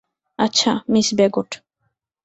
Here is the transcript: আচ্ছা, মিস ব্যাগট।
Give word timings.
আচ্ছা, 0.39 0.71
মিস 0.89 1.07
ব্যাগট। 1.15 1.49